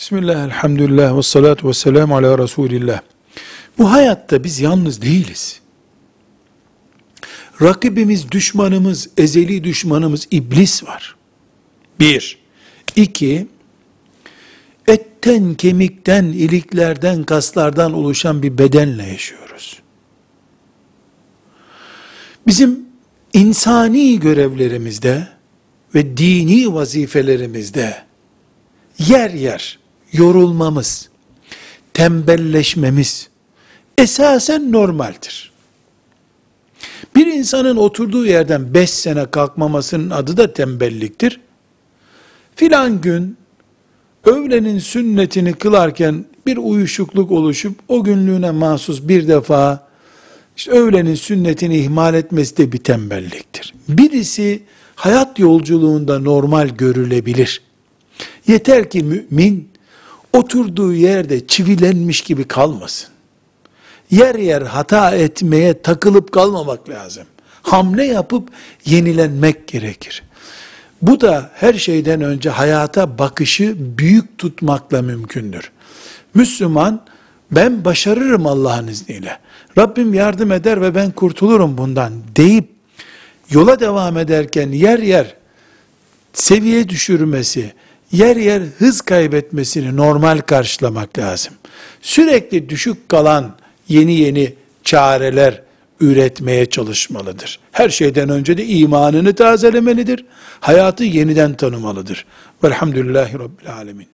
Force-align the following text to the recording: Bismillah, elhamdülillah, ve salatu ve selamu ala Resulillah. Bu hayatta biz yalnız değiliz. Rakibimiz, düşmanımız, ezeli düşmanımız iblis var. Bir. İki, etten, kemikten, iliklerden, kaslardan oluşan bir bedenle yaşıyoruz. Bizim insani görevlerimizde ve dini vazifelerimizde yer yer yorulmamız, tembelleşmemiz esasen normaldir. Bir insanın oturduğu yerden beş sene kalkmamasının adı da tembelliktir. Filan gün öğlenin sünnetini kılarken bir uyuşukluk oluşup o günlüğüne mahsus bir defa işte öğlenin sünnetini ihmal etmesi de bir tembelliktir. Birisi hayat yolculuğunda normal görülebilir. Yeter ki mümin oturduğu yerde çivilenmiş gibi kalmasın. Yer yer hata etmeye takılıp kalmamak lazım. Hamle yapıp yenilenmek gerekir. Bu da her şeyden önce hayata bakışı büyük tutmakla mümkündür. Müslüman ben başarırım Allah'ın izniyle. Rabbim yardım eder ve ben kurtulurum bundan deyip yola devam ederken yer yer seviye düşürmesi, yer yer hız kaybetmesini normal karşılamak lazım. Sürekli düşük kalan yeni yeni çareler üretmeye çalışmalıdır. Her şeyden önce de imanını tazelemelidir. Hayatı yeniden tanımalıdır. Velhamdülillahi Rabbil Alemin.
Bismillah, 0.00 0.44
elhamdülillah, 0.44 1.16
ve 1.16 1.22
salatu 1.22 1.68
ve 1.68 1.72
selamu 1.72 2.16
ala 2.16 2.38
Resulillah. 2.38 3.00
Bu 3.78 3.92
hayatta 3.92 4.44
biz 4.44 4.60
yalnız 4.60 5.02
değiliz. 5.02 5.60
Rakibimiz, 7.62 8.32
düşmanımız, 8.32 9.08
ezeli 9.16 9.64
düşmanımız 9.64 10.28
iblis 10.30 10.84
var. 10.84 11.16
Bir. 12.00 12.38
İki, 12.96 13.46
etten, 14.88 15.54
kemikten, 15.54 16.24
iliklerden, 16.24 17.24
kaslardan 17.24 17.92
oluşan 17.92 18.42
bir 18.42 18.58
bedenle 18.58 19.06
yaşıyoruz. 19.06 19.82
Bizim 22.46 22.80
insani 23.32 24.20
görevlerimizde 24.20 25.28
ve 25.94 26.16
dini 26.16 26.74
vazifelerimizde 26.74 27.96
yer 28.98 29.30
yer 29.30 29.80
yorulmamız, 30.12 31.08
tembelleşmemiz 31.94 33.28
esasen 33.98 34.72
normaldir. 34.72 35.50
Bir 37.16 37.26
insanın 37.26 37.76
oturduğu 37.76 38.26
yerden 38.26 38.74
beş 38.74 38.90
sene 38.90 39.30
kalkmamasının 39.30 40.10
adı 40.10 40.36
da 40.36 40.52
tembelliktir. 40.52 41.40
Filan 42.56 43.00
gün 43.00 43.36
öğlenin 44.24 44.78
sünnetini 44.78 45.52
kılarken 45.52 46.24
bir 46.46 46.56
uyuşukluk 46.56 47.30
oluşup 47.30 47.78
o 47.88 48.04
günlüğüne 48.04 48.50
mahsus 48.50 49.08
bir 49.08 49.28
defa 49.28 49.88
işte 50.56 50.70
öğlenin 50.70 51.14
sünnetini 51.14 51.76
ihmal 51.76 52.14
etmesi 52.14 52.56
de 52.56 52.72
bir 52.72 52.78
tembelliktir. 52.78 53.74
Birisi 53.88 54.62
hayat 54.94 55.38
yolculuğunda 55.38 56.18
normal 56.18 56.68
görülebilir. 56.68 57.62
Yeter 58.46 58.90
ki 58.90 59.02
mümin 59.02 59.69
oturduğu 60.32 60.94
yerde 60.94 61.46
çivilenmiş 61.46 62.20
gibi 62.20 62.44
kalmasın. 62.44 63.08
Yer 64.10 64.34
yer 64.34 64.62
hata 64.62 65.10
etmeye 65.10 65.82
takılıp 65.82 66.32
kalmamak 66.32 66.88
lazım. 66.88 67.24
Hamle 67.62 68.04
yapıp 68.04 68.48
yenilenmek 68.84 69.68
gerekir. 69.68 70.22
Bu 71.02 71.20
da 71.20 71.50
her 71.54 71.74
şeyden 71.74 72.20
önce 72.20 72.50
hayata 72.50 73.18
bakışı 73.18 73.74
büyük 73.78 74.38
tutmakla 74.38 75.02
mümkündür. 75.02 75.70
Müslüman 76.34 77.02
ben 77.50 77.84
başarırım 77.84 78.46
Allah'ın 78.46 78.86
izniyle. 78.86 79.38
Rabbim 79.78 80.14
yardım 80.14 80.52
eder 80.52 80.82
ve 80.82 80.94
ben 80.94 81.10
kurtulurum 81.10 81.78
bundan 81.78 82.12
deyip 82.36 82.68
yola 83.50 83.80
devam 83.80 84.18
ederken 84.18 84.68
yer 84.70 84.98
yer 84.98 85.34
seviye 86.32 86.88
düşürmesi, 86.88 87.72
yer 88.12 88.36
yer 88.36 88.62
hız 88.78 89.00
kaybetmesini 89.00 89.96
normal 89.96 90.38
karşılamak 90.38 91.18
lazım. 91.18 91.54
Sürekli 92.00 92.68
düşük 92.68 93.08
kalan 93.08 93.56
yeni 93.88 94.14
yeni 94.14 94.54
çareler 94.84 95.62
üretmeye 96.00 96.66
çalışmalıdır. 96.66 97.58
Her 97.72 97.88
şeyden 97.88 98.28
önce 98.28 98.58
de 98.58 98.66
imanını 98.66 99.34
tazelemelidir. 99.34 100.24
Hayatı 100.60 101.04
yeniden 101.04 101.54
tanımalıdır. 101.54 102.26
Velhamdülillahi 102.64 103.34
Rabbil 103.34 103.72
Alemin. 103.72 104.08